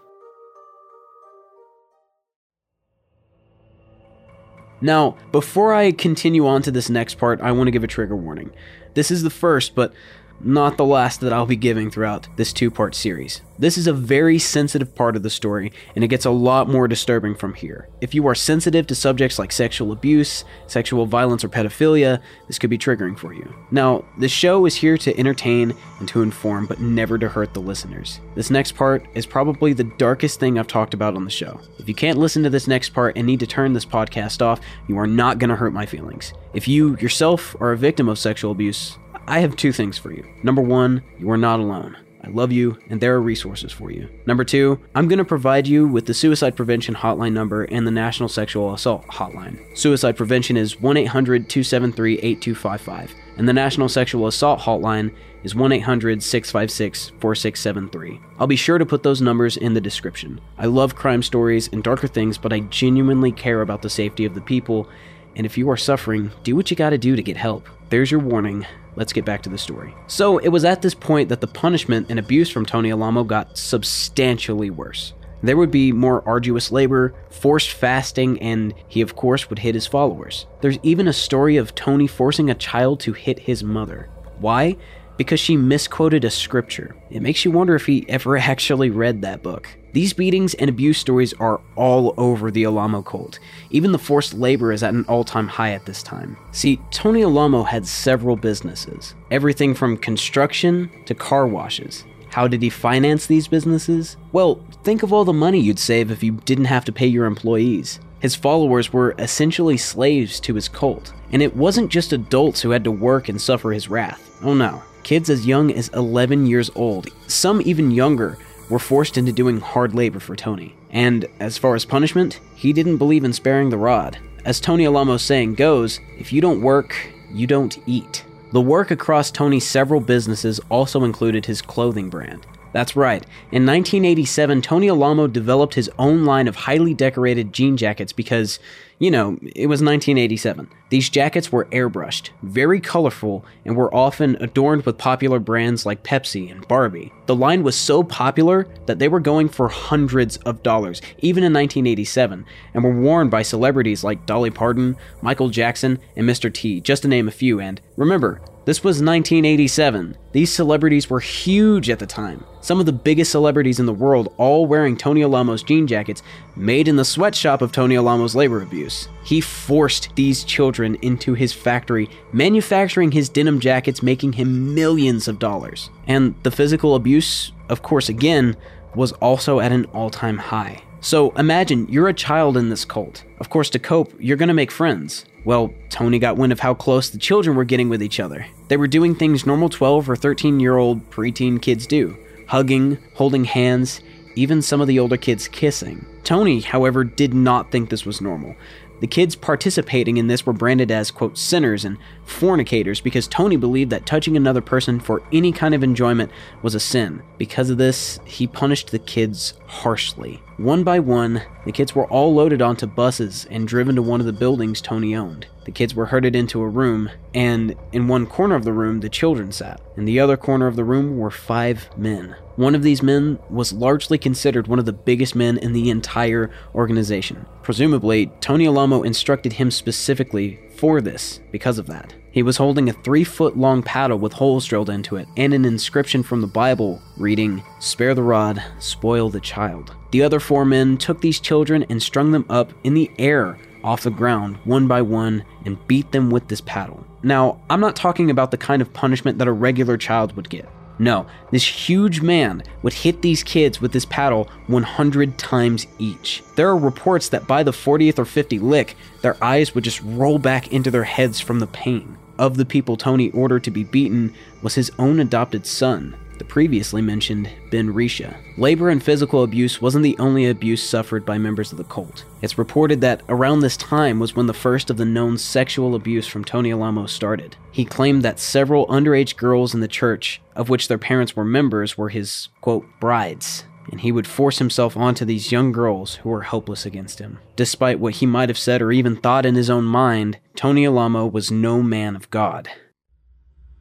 Now, 4.81 5.17
before 5.31 5.73
I 5.73 5.93
continue 5.93 6.49
on 6.49 6.63
to 6.63 6.73
this 6.73 6.91
next 6.91 7.17
part, 7.17 7.41
I 7.43 7.53
want 7.53 7.69
to 7.69 7.71
give 7.71 7.85
a 7.85 7.87
trigger 7.87 8.17
warning. 8.17 8.51
This 8.95 9.13
is 9.13 9.23
the 9.23 9.31
first, 9.31 9.77
but 9.77 9.93
not 10.41 10.77
the 10.77 10.85
last 10.85 11.21
that 11.21 11.33
I'll 11.33 11.47
be 11.47 11.57
giving 11.57 11.91
throughout 11.91 12.29
this 12.37 12.53
two 12.53 12.71
part 12.71 12.95
series. 12.95 13.43
This 13.59 13.77
is 13.77 13.87
a 13.87 13.93
very 13.93 14.39
sensitive 14.39 14.95
part 14.95 15.17
of 15.17 15.23
the 15.23 15.29
story, 15.29 15.73
and 15.95 16.03
it 16.03 16.09
gets 16.09 16.25
a 16.25 16.31
lot 16.31 16.69
more 16.69 16.89
disturbing 16.89 17.35
from 17.35 17.53
here. 17.53 17.89
If 18.01 18.15
you 18.15 18.27
are 18.27 18.35
sensitive 18.35 18.87
to 18.87 18.95
subjects 18.95 19.39
like 19.39 19.53
sexual 19.53 19.93
abuse, 19.93 20.45
sexual 20.67 21.05
violence, 21.05 21.45
or 21.45 21.51
pedophilia, 21.51 22.23
this 22.47 22.59
could 22.59 22.71
be 22.71 22.79
triggering 22.79 23.19
for 23.19 23.35
you. 23.35 23.55
Now, 23.71 24.05
the 24.19 24.29
show 24.29 24.65
is 24.65 24.75
here 24.75 24.97
to 24.99 25.19
entertain 25.19 25.75
and 25.99 26.09
to 26.09 26.23
inform, 26.23 26.67
but 26.67 26.81
never 26.81 27.19
to 27.19 27.29
hurt 27.29 27.53
the 27.53 27.61
listeners. 27.61 28.21
This 28.35 28.51
next 28.51 28.73
part 28.73 29.05
is 29.15 29.27
probably 29.27 29.75
the 29.75 29.85
darkest 29.99 30.41
thing 30.41 30.59
I've 30.59 30.67
talked 30.67 30.95
about 30.95 31.15
on 31.15 31.25
the 31.25 31.31
show. 31.31 31.61
If 31.79 31.87
you 31.87 31.95
can't 31.95 32.19
listen 32.19 32.43
to 32.45 32.51
this 32.51 32.67
next 32.67 32.91
part 32.91 33.17
and 33.19 33.27
need 33.27 33.41
to 33.41 33.47
turn 33.47 33.75
this 33.75 33.85
podcast 33.85 34.41
off, 34.41 34.61
you 34.89 34.99
are 34.99 35.07
not 35.07 35.39
going 35.39 35.51
to 35.51 35.57
hurt 35.57 35.75
my 35.75 35.85
feelings. 35.85 36.33
If 36.55 36.67
you 36.67 36.97
yourself 36.97 37.55
are 37.61 37.73
a 37.73 37.77
victim 37.77 38.09
of 38.09 38.19
sexual 38.19 38.53
abuse, 38.53 38.97
I 39.31 39.39
have 39.39 39.55
two 39.55 39.71
things 39.71 39.97
for 39.97 40.11
you. 40.11 40.27
Number 40.43 40.61
one, 40.61 41.05
you 41.17 41.31
are 41.31 41.37
not 41.37 41.61
alone. 41.61 41.97
I 42.25 42.31
love 42.31 42.51
you, 42.51 42.77
and 42.89 43.01
there 43.01 43.15
are 43.15 43.23
resources 43.23 43.71
for 43.71 43.93
you. 43.93 44.09
Number 44.27 44.43
two, 44.43 44.81
I'm 44.97 45.07
going 45.07 45.21
to 45.21 45.25
provide 45.25 45.69
you 45.69 45.87
with 45.87 46.07
the 46.07 46.15
suicide 46.15 46.57
prevention 46.57 46.97
hotline 46.97 47.33
number 47.33 47.63
and 47.63 47.87
the 47.87 47.93
National 47.93 48.29
Sexual 48.29 48.75
Assault 48.75 49.07
hotline. 49.07 49.61
Suicide 49.79 50.17
prevention 50.17 50.57
is 50.57 50.81
1 50.81 50.97
800 50.97 51.49
273 51.49 52.15
8255, 52.15 53.15
and 53.37 53.49
the 53.49 53.53
National 53.53 53.89
Sexual 53.89 54.27
Assault 54.27 54.59
hotline 54.59 55.15
is 55.45 55.55
1 55.55 55.71
800 55.71 56.25
656 56.25 57.11
4673. 57.21 58.21
I'll 58.41 58.49
be 58.49 58.57
sure 58.57 58.79
to 58.79 58.85
put 58.85 59.05
those 59.05 59.23
numbers 59.23 59.57
in 59.57 59.75
the 59.75 59.81
description. 59.81 60.41
I 60.59 60.67
love 60.67 60.97
crime 60.97 61.23
stories 61.23 61.69
and 61.69 61.85
darker 61.85 62.09
things, 62.09 62.37
but 62.37 62.53
I 62.53 62.61
genuinely 62.63 63.31
care 63.31 63.61
about 63.61 63.83
the 63.83 63.91
safety 63.91 64.25
of 64.25 64.35
the 64.35 64.41
people, 64.41 64.89
and 65.37 65.47
if 65.47 65.57
you 65.57 65.71
are 65.71 65.77
suffering, 65.77 66.33
do 66.43 66.57
what 66.57 66.69
you 66.69 66.77
gotta 66.77 66.99
do 66.99 67.15
to 67.15 67.23
get 67.23 67.37
help. 67.37 67.69
There's 67.91 68.11
your 68.11 68.21
warning. 68.21 68.65
Let's 68.95 69.13
get 69.13 69.25
back 69.25 69.43
to 69.43 69.51
the 69.51 69.59
story. 69.59 69.95
So, 70.07 70.39
it 70.39 70.49
was 70.49 70.65
at 70.65 70.81
this 70.81 70.95
point 70.95 71.29
that 71.29 71.41
the 71.41 71.49
punishment 71.49 72.07
and 72.09 72.21
abuse 72.21 72.49
from 72.49 72.65
Tony 72.65 72.93
Alamo 72.93 73.25
got 73.25 73.59
substantially 73.59 74.71
worse. 74.71 75.13
There 75.43 75.57
would 75.57 75.73
be 75.73 75.91
more 75.91 76.23
arduous 76.29 76.71
labor, 76.71 77.15
forced 77.31 77.73
fasting, 77.73 78.41
and 78.41 78.75
he, 78.87 79.01
of 79.01 79.17
course, 79.17 79.51
would 79.51 79.59
hit 79.59 79.75
his 79.75 79.89
followers. 79.89 80.47
There's 80.61 80.79
even 80.85 81.09
a 81.09 81.13
story 81.13 81.57
of 81.57 81.75
Tony 81.75 82.07
forcing 82.07 82.49
a 82.49 82.55
child 82.55 83.01
to 83.01 83.13
hit 83.13 83.41
his 83.41 83.65
mother. 83.65 84.09
Why? 84.39 84.77
Because 85.17 85.41
she 85.41 85.57
misquoted 85.57 86.25
a 86.25 86.31
scripture. 86.31 86.95
It 87.11 87.23
makes 87.23 87.45
you 87.45 87.51
wonder 87.51 87.75
if 87.75 87.87
he 87.87 88.09
ever 88.09 88.37
actually 88.39 88.91
read 88.91 89.23
that 89.23 89.43
book. 89.43 89.69
These 89.93 90.13
beatings 90.13 90.55
and 90.55 90.71
abuse 90.71 90.99
stories 90.99 91.33
are 91.35 91.61
all 91.75 92.15
over 92.17 92.51
the 92.51 92.65
Alamo 92.65 93.03
cult. 93.03 93.41
Even 93.71 93.91
the 93.91 93.99
forced 93.99 94.35
labor 94.35 94.73
is 94.73 94.83
at 94.83 94.95
an 94.95 95.05
all 95.09 95.25
time 95.25 95.49
high 95.49 95.73
at 95.73 95.87
this 95.87 96.03
time. 96.03 96.37
See, 96.53 96.81
Tony 96.91 97.23
Alamo 97.23 97.65
had 97.65 97.87
several 97.87 98.37
businesses 98.37 99.15
everything 99.31 99.75
from 99.75 99.97
construction 99.97 100.91
to 101.07 101.15
car 101.15 101.47
washes. 101.47 102.05
How 102.31 102.47
did 102.47 102.63
he 102.63 102.71
finance 102.71 103.27
these 103.27 103.49
businesses? 103.49 104.17
Well, 104.31 104.65
think 104.85 105.03
of 105.03 105.13
all 105.13 105.25
the 105.25 105.33
money 105.33 105.59
you'd 105.59 105.81
save 105.81 106.11
if 106.11 106.23
you 106.23 106.33
didn't 106.45 106.67
have 106.67 106.85
to 106.85 106.93
pay 106.93 107.07
your 107.07 107.25
employees. 107.25 107.99
His 108.21 108.37
followers 108.37 108.93
were 108.93 109.15
essentially 109.19 109.77
slaves 109.77 110.39
to 110.41 110.55
his 110.55 110.69
cult, 110.69 111.13
and 111.33 111.43
it 111.43 111.57
wasn't 111.57 111.91
just 111.91 112.13
adults 112.13 112.61
who 112.61 112.71
had 112.71 112.85
to 112.85 112.91
work 112.91 113.29
and 113.29 113.41
suffer 113.41 113.73
his 113.73 113.89
wrath. 113.89 114.39
Oh 114.45 114.55
no, 114.55 114.83
kids 115.03 115.31
as 115.31 115.47
young 115.47 115.73
as 115.73 115.89
11 115.89 116.47
years 116.47 116.71
old, 116.75 117.09
some 117.27 117.63
even 117.65 117.91
younger, 117.91 118.39
were 118.71 118.79
forced 118.79 119.19
into 119.19 119.33
doing 119.33 119.61
hard 119.61 119.95
labor 119.95 120.21
for 120.21 120.37
Tony. 120.37 120.75
And 120.91 121.27
as 121.39 121.59
far 121.59 121.75
as 121.75 121.85
punishment, 121.85 122.41
he 122.55 122.73
didn't 122.73 122.97
believe 122.97 123.25
in 123.25 123.33
sparing 123.33 123.71
the 123.71 123.77
rod. 123.77 124.19
As 124.45 124.61
Tony 124.61 124.87
Alamo's 124.87 125.23
saying 125.23 125.57
goes, 125.57 126.01
if 126.19 126.33
you 126.33 126.41
don't 126.41 126.63
work, 126.63 126.97
you 127.31 127.47
don't 127.47 127.79
eat. 127.87 128.25
The 128.53 128.61
work 128.61 128.91
across 128.91 129.31
Tony's 129.31 129.67
several 129.67 130.01
businesses 130.01 130.61
also 130.71 131.05
included 131.05 131.47
his 131.47 131.63
clothing 131.63 132.09
brand. 132.09 132.47
That's 132.73 132.97
right. 132.97 133.23
In 133.53 133.67
1987, 133.67 134.63
Tony 134.63 134.89
Alamo 134.89 135.27
developed 135.27 135.75
his 135.75 135.91
own 135.99 136.25
line 136.25 136.49
of 136.49 136.57
highly 136.57 136.95
decorated 136.95 137.53
jean 137.53 137.77
jackets 137.77 138.13
because, 138.13 138.59
you 139.01 139.11
know, 139.11 139.39
it 139.57 139.67
was 139.67 139.81
1987. 139.81 140.69
These 140.91 141.09
jackets 141.09 141.51
were 141.51 141.65
airbrushed, 141.67 142.31
very 142.43 142.81
colorful, 142.81 143.47
and 143.65 143.75
were 143.75 143.93
often 143.95 144.37
adorned 144.43 144.85
with 144.85 144.99
popular 144.99 145.39
brands 145.39 145.87
like 145.87 146.05
Pepsi 146.05 146.53
and 146.53 146.69
Barbie. 146.69 147.11
The 147.25 147.35
line 147.35 147.63
was 147.63 147.77
so 147.77 148.03
popular 148.03 148.69
that 148.85 148.99
they 148.99 149.09
were 149.09 149.19
going 149.19 149.49
for 149.49 149.69
hundreds 149.69 150.37
of 150.39 150.63
dollars, 150.63 151.01
even 151.21 151.45
in 151.45 151.53
1987, 151.55 152.45
and 152.75 152.85
were 152.85 153.01
worn 153.01 153.31
by 153.31 153.41
celebrities 153.41 154.05
like 154.05 154.27
Dolly 154.27 154.51
Parton, 154.51 154.97
Michael 155.23 155.49
Jackson, 155.49 155.99
and 156.15 156.29
Mr. 156.29 156.53
T, 156.53 156.83
just 156.83 157.01
to 157.03 157.09
name 157.09 157.27
a 157.27 157.33
few. 157.33 157.59
And 157.59 157.81
remember, 157.97 158.43
this 158.67 158.85
was 158.85 158.97
1987. 158.97 160.17
These 160.33 160.53
celebrities 160.53 161.09
were 161.09 161.19
huge 161.19 161.89
at 161.89 161.99
the 161.99 162.07
time. 162.07 162.45
Some 162.61 162.79
of 162.79 162.87
the 162.87 162.93
biggest 162.93 163.33
celebrities 163.33 163.81
in 163.81 163.87
the 163.87 163.93
world 163.93 164.35
all 164.37 164.67
wearing 164.67 164.97
Tony 164.97 165.23
Alamo's 165.23 165.63
jean 165.63 165.87
jackets 165.87 166.23
made 166.57 166.87
in 166.87 166.97
the 166.97 167.05
sweatshop 167.05 167.63
of 167.63 167.73
Tony 167.73 167.97
Alamo's 167.97 168.37
labor 168.37 168.61
abuse. 168.61 168.90
He 169.25 169.41
forced 169.41 170.15
these 170.17 170.45
children 170.45 170.97
into 171.03 171.35
his 171.35 171.53
factory, 171.53 172.09
manufacturing 172.33 173.13
his 173.13 173.29
denim 173.29 173.61
jackets, 173.61 174.03
making 174.03 174.35
him 174.35 174.75
millions 174.75 175.29
of 175.29 175.39
dollars. 175.39 175.91
And 176.07 176.35
the 176.43 176.51
physical 176.51 176.95
abuse, 176.95 177.53
of 177.69 177.83
course, 177.83 178.09
again, 178.09 178.57
was 178.95 179.13
also 179.13 179.61
at 179.61 179.73
an 179.73 179.85
all 179.87 180.11
time 180.11 180.39
high. 180.39 180.83
So 181.01 181.31
imagine 181.31 181.89
you're 181.89 182.09
a 182.09 182.15
child 182.15 182.57
in 182.57 182.69
this 182.69 182.85
cult. 182.85 183.25
Of 183.39 183.49
course, 183.49 183.71
to 183.71 183.79
cope, 183.79 184.13
you're 184.19 184.37
gonna 184.37 184.55
make 184.55 184.71
friends. 184.71 185.25
Well, 185.45 185.73
Tony 185.89 186.19
got 186.19 186.37
wind 186.37 186.53
of 186.53 186.61
how 186.61 186.75
close 186.75 187.09
the 187.09 187.19
children 187.19 187.57
were 187.57 187.65
getting 187.65 187.89
with 187.89 188.03
each 188.03 188.21
other. 188.21 188.47
They 188.69 188.77
were 188.77 188.87
doing 188.87 189.15
things 189.15 189.47
normal 189.47 189.71
12 189.71 190.11
or 190.11 190.17
13 190.17 190.61
year 190.61 190.77
old 190.77 191.09
preteen 191.11 191.61
kids 191.61 191.87
do 191.87 192.17
hugging, 192.51 192.99
holding 193.15 193.45
hands, 193.45 194.01
even 194.37 194.63
some 194.63 194.81
of 194.81 194.89
the 194.89 194.99
older 194.99 195.17
kids 195.17 195.49
kissing. 195.49 196.05
Tony, 196.25 196.61
however, 196.61 197.05
did 197.05 197.35
not 197.35 197.71
think 197.71 197.89
this 197.89 198.07
was 198.07 198.21
normal. 198.21 198.55
The 199.01 199.07
kids 199.07 199.35
participating 199.35 200.19
in 200.19 200.27
this 200.27 200.45
were 200.45 200.53
branded 200.53 200.91
as, 200.91 201.11
quote, 201.11 201.39
sinners 201.39 201.85
and 201.85 201.97
fornicators 202.31 203.01
because 203.01 203.29
Tony 203.29 203.57
believed 203.57 203.91
that 203.91 204.07
touching 204.07 204.37
another 204.37 204.61
person 204.61 205.01
for 205.01 205.23
any 205.33 205.53
kind 205.53 205.75
of 205.75 205.83
enjoyment 205.83 206.31
was 206.63 206.75
a 206.75 206.81
sin. 206.81 207.23
Because 207.37 207.71
of 207.71 207.79
this, 207.79 208.21
he 208.25 208.47
punished 208.47 208.91
the 208.91 208.99
kids 208.99 209.55
harshly. 209.67 210.41
One 210.57 210.85
by 210.85 211.01
one, 211.01 211.43
the 211.65 211.73
kids 211.73 211.95
were 211.95 212.07
all 212.07 212.35
loaded 212.35 212.63
onto 212.63 212.87
buses 212.87 213.47
and 213.51 213.67
driven 213.67 213.97
to 213.97 214.03
one 214.03 214.21
of 214.21 214.27
the 214.27 214.33
buildings 214.33 214.81
Tony 214.81 215.15
owned. 215.15 215.47
The 215.65 215.73
kids 215.73 215.95
were 215.95 216.07
herded 216.07 216.35
into 216.35 216.63
a 216.63 216.69
room, 216.69 217.11
and 217.35 217.75
in 217.93 218.09
one 218.09 218.27
corner 218.27 218.57
of 218.57 218.65
the 218.65 218.73
room, 218.73 219.01
the 219.01 219.09
children 219.09 219.53
sat. 219.53 219.81
In 219.97 220.05
the 220.05 220.19
other 220.19 220.37
corner 220.37 220.67
of 220.67 220.77
the 220.77 220.85
room 220.85 221.19
were 221.19 221.31
five 221.31 221.89
men. 221.97 222.35
One 222.57 222.75
of 222.75 222.83
these 222.83 223.03
men 223.03 223.39
was 223.49 223.73
largely 223.73 224.19
considered 224.19 224.67
one 224.67 224.79
of 224.79 224.85
the 224.85 224.93
biggest 224.93 225.35
men 225.35 225.59
in 225.59 225.73
the 225.73 225.91
entire 225.91 226.51
organization. 226.75 227.47
Presumably, 227.63 228.33
Tony 228.41 228.67
Alamo 228.67 229.03
instructed 229.03 229.55
him 229.55 229.71
specifically 229.71 230.59
for 230.81 231.03
this 231.03 231.41
because 231.53 231.79
of 231.79 231.87
that. 231.87 232.15
He 232.33 232.43
was 232.43 232.57
holding 232.57 232.89
a 232.89 232.95
three 232.95 233.23
foot 233.23 233.57
long 233.57 233.83
paddle 233.83 234.19
with 234.19 234.33
holes 234.33 234.65
drilled 234.65 234.89
into 234.89 235.17
it 235.17 235.29
and 235.37 235.53
an 235.53 235.67
inscription 235.67 236.23
from 236.23 236.41
the 236.41 236.47
Bible 236.47 237.03
reading, 237.19 237.63
Spare 237.81 238.15
the 238.15 238.23
rod, 238.23 238.63
spoil 238.79 239.29
the 239.29 239.41
child. 239.41 239.95
The 240.11 240.23
other 240.23 240.41
four 240.41 240.65
men 240.65 240.97
took 240.97 241.21
these 241.21 241.39
children 241.39 241.85
and 241.91 242.03
strung 242.03 242.33
them 242.33 242.47
up 242.49 242.73
in 242.83 242.95
the 242.95 243.11
air 243.19 243.59
off 243.85 244.03
the 244.03 244.11
ground 244.11 244.57
one 244.65 244.89
by 244.89 245.03
one 245.03 245.45
and 245.67 245.87
beat 245.87 246.13
them 246.13 246.31
with 246.31 246.49
this 246.49 246.63
paddle. 246.63 247.07
Now, 247.23 247.61
I'm 247.69 247.81
not 247.81 247.95
talking 247.95 248.31
about 248.31 248.51
the 248.51 248.57
kind 248.57 248.81
of 248.81 248.93
punishment 248.93 249.37
that 249.39 249.49
a 249.49 249.53
regular 249.53 249.99
child 249.99 250.35
would 250.37 250.49
get. 250.49 250.69
No, 251.01 251.25
this 251.51 251.65
huge 251.65 252.21
man 252.21 252.63
would 252.83 252.93
hit 252.93 253.23
these 253.23 253.43
kids 253.43 253.81
with 253.81 253.95
his 253.95 254.05
paddle 254.05 254.51
100 254.67 255.39
times 255.39 255.87
each. 255.99 256.43
There 256.57 256.69
are 256.69 256.77
reports 256.77 257.31
that 257.31 257.47
by 257.47 257.63
the 257.63 257.71
40th 257.71 258.19
or 258.19 258.27
50th 258.27 258.61
lick, 258.61 258.97
their 259.23 259.43
eyes 259.43 259.75
would 259.75 259.83
just 259.83 260.03
roll 260.03 260.39
back 260.39 260.71
into 260.71 260.91
their 260.91 261.05
heads 261.05 261.41
from 261.41 261.59
the 261.59 261.67
pain. 261.67 262.19
Of 262.39 262.59
the 262.59 262.67
people 262.67 262.99
Tony 262.99 263.31
ordered 263.31 263.65
to 263.65 263.71
be 263.71 263.83
beaten 263.83 264.35
was 264.61 264.75
his 264.75 264.93
own 264.99 265.21
adopted 265.21 265.65
son, 265.65 266.17
the 266.41 266.45
previously 266.47 267.03
mentioned 267.03 267.51
Ben 267.71 267.93
Risha. 267.93 268.35
Labor 268.57 268.89
and 268.89 269.03
physical 269.03 269.43
abuse 269.43 269.83
wasn't 269.83 270.05
the 270.05 270.17
only 270.19 270.47
abuse 270.47 270.83
suffered 270.83 271.27
by 271.27 271.37
members 271.37 271.71
of 271.71 271.77
the 271.77 271.85
cult. 271.85 272.25
It's 272.41 272.57
reported 272.57 273.03
that 273.03 273.21
around 273.29 273.61
this 273.61 273.77
time 273.77 274.19
was 274.19 274.35
when 274.35 274.47
the 274.47 274.55
first 274.55 274.89
of 274.89 274.97
the 274.97 275.05
known 275.05 275.37
sexual 275.37 275.95
abuse 275.95 276.27
from 276.27 276.43
Tony 276.43 276.73
Alamo 276.73 277.05
started. 277.05 277.57
He 277.71 277.85
claimed 277.85 278.23
that 278.23 278.41
several 278.41 278.87
underage 278.87 279.37
girls 279.37 279.75
in 279.75 279.81
the 279.81 279.87
church, 279.87 280.41
of 280.57 280.71
which 280.71 280.89
their 280.89 280.97
parents 280.97 281.37
were 281.37 281.45
members, 281.45 281.99
were 281.99 282.09
his, 282.09 282.49
quote, 282.63 282.87
brides 282.99 283.65
and 283.91 284.01
he 284.03 284.13
would 284.13 284.27
force 284.27 284.59
himself 284.59 284.97
onto 284.97 285.25
these 285.25 285.51
young 285.51 285.73
girls 285.73 286.17
who 286.17 286.29
were 286.29 286.43
helpless 286.43 286.87
against 286.87 287.19
him. 287.19 287.39
Despite 287.57 287.99
what 287.99 288.17
he 288.17 288.27
might 288.27 288.49
have 288.49 288.59
said 288.59 288.81
or 288.81 288.93
even 288.93 289.17
thought 289.17 289.45
in 289.45 289.57
his 289.57 289.69
own 289.69 289.85
mind, 289.85 290.39
Tony 290.55 290.87
Alamo 290.87 291.27
was 291.27 291.51
no 291.51 291.83
man 291.83 292.15
of 292.15 292.31
God. 292.31 292.69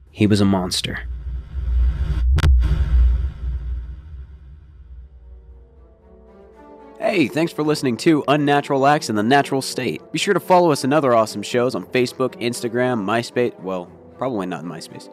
He 0.10 0.26
was 0.26 0.42
a 0.42 0.46
monster. 0.46 1.09
Hey, 7.00 7.30
thanks 7.30 7.54
for 7.54 7.64
listening 7.64 7.96
to 7.98 8.26
Unnatural 8.28 8.86
Acts 8.86 9.10
in 9.10 9.16
the 9.16 9.24
Natural 9.24 9.62
State. 9.62 10.02
Be 10.12 10.20
sure 10.20 10.34
to 10.34 10.40
follow 10.42 10.70
us 10.70 10.84
in 10.84 10.92
other 10.92 11.16
awesome 11.16 11.42
shows 11.42 11.74
on 11.74 11.86
Facebook, 11.86 12.36
Instagram, 12.42 13.06
MySpace. 13.06 13.58
Well, 13.62 13.86
probably 14.18 14.48
not 14.48 14.64
in 14.64 14.70
MySpace. 14.70 15.10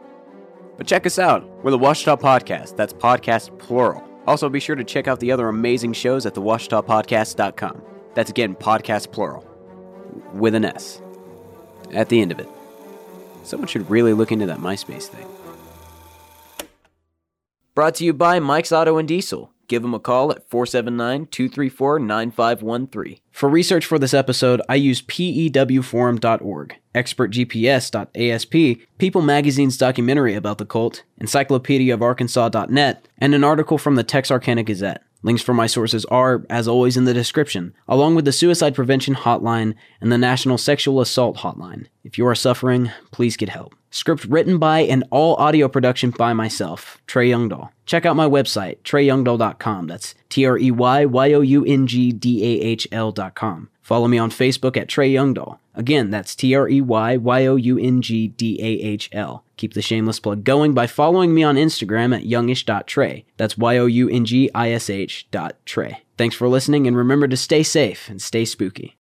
But 0.76 0.88
check 0.88 1.07
us 1.07 1.16
out. 1.16 1.49
We're 1.62 1.71
the 1.71 1.78
Ouachita 1.78 2.16
Podcast. 2.16 2.75
That's 2.75 2.93
podcast 2.93 3.57
plural. 3.61 4.02
Also, 4.26 4.49
be 4.49 4.59
sure 4.59 4.75
to 4.75 4.83
check 4.83 5.07
out 5.07 5.21
the 5.21 5.31
other 5.31 5.49
amazing 5.49 5.93
shows 5.93 6.26
at 6.26 6.35
theouachitapodcasts.com. 6.35 7.83
That's 8.14 8.31
again 8.31 8.57
podcast 8.57 9.12
plural, 9.12 9.47
with 10.35 10.57
an 10.57 10.64
S 10.64 11.00
at 11.93 12.09
the 12.09 12.21
end 12.21 12.33
of 12.33 12.40
it. 12.40 12.49
Someone 13.45 13.69
should 13.69 13.88
really 13.88 14.12
look 14.12 14.33
into 14.33 14.47
that 14.47 14.59
MySpace 14.59 15.05
thing. 15.07 15.28
Brought 17.76 17.95
to 17.97 18.05
you 18.05 18.12
by 18.12 18.40
Mike's 18.40 18.73
Auto 18.73 18.99
and 18.99 19.07
Diesel. 19.07 19.52
Give 19.68 19.82
them 19.82 19.94
a 19.94 19.99
call 19.99 20.30
at 20.30 20.49
479 20.49 21.26
234 21.26 21.99
9513. 21.99 23.18
For 23.32 23.49
research 23.49 23.85
for 23.85 23.99
this 23.99 24.14
episode, 24.14 24.62
I 24.68 24.76
used 24.76 25.08
pewforum.org, 25.08 26.76
expertgps.asp, 26.94 28.80
People 28.99 29.23
Magazine's 29.23 29.76
documentary 29.76 30.35
about 30.35 30.58
the 30.58 30.66
cult, 30.66 31.02
Encyclopedia 31.18 31.92
of 31.92 32.02
Arkansas.net, 32.02 33.08
and 33.18 33.35
an 33.35 33.44
article 33.44 33.78
from 33.78 33.96
the 33.96 34.04
Texarkana 34.04 34.62
Gazette. 34.62 35.02
Links 35.23 35.42
for 35.42 35.54
my 35.54 35.66
sources 35.66 36.04
are, 36.04 36.44
as 36.49 36.68
always, 36.68 36.96
in 36.96 37.04
the 37.04 37.14
description, 37.14 37.75
along 37.88 38.14
with 38.14 38.25
the 38.25 38.32
Suicide 38.32 38.76
Prevention 38.76 39.16
Hotline 39.16 39.75
and 40.00 40.12
the 40.12 40.18
National 40.18 40.56
Sexual 40.56 41.00
Assault 41.00 41.38
Hotline. 41.38 41.87
If 42.04 42.16
you 42.16 42.26
are 42.28 42.35
suffering, 42.35 42.92
please 43.11 43.37
get 43.37 43.49
help. 43.49 43.75
Script 43.97 44.26
written 44.26 44.59
by 44.59 44.81
and 44.81 45.05
all 45.11 45.37
audio 45.37 45.69
production 45.69 46.11
by 46.11 46.35
myself, 46.35 47.00
Trey 47.07 47.31
Youngdahl. 47.31 47.71
Check 47.87 48.05
out 48.05 48.15
my 48.15 48.26
website, 48.26 48.76
treyyoungdahl.com. 48.83 49.87
That's 49.87 50.15
T 50.29 50.45
R 50.45 50.59
E 50.59 50.71
Y 50.71 51.07
Y 51.07 51.33
O 51.33 51.41
U 51.41 51.65
N 51.65 51.87
G 51.87 52.12
D 52.12 52.45
A 52.45 52.61
H 52.61 52.87
L.com. 52.93 53.71
Follow 53.81 54.07
me 54.07 54.19
on 54.19 54.31
Facebook 54.31 54.76
at 54.76 54.88
Trey 54.88 55.11
Youngdahl. 55.11 55.59
Again, 55.75 56.11
that's 56.11 56.37
T 56.37 56.55
R 56.55 56.69
E 56.69 56.83
Y 56.83 57.17
Y 57.17 57.47
O 57.47 57.57
U 57.57 57.79
N 57.79 58.03
G 58.03 58.29
D 58.29 58.59
A 58.61 58.87
H 58.87 59.09
L. 59.12 59.45
Keep 59.57 59.73
the 59.73 59.81
shameless 59.81 60.21
plug 60.21 60.45
going 60.45 60.75
by 60.75 60.87
following 60.87 61.33
me 61.33 61.43
on 61.43 61.57
Instagram 61.57 62.15
at 62.15 62.26
youngish.trey. 62.26 63.25
That's 63.38 63.57
Y 63.57 63.79
O 63.79 63.87
U 63.87 64.11
N 64.11 64.26
G 64.26 64.50
I 64.55 64.73
S 64.73 64.91
H 64.91 65.26
dot 65.31 65.57
Trey. 65.65 66.03
Thanks 66.19 66.37
for 66.37 66.49
listening 66.49 66.87
and 66.87 66.99
remember 66.99 67.29
to 67.29 67.37
stay 67.37 67.62
safe 67.62 68.11
and 68.11 68.21
stay 68.21 68.45
spooky. 68.45 68.95